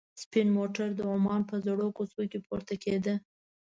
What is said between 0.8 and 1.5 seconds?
د عمان